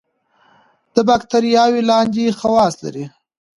[0.93, 3.05] دا باکتریاوې لاندې خواص لري.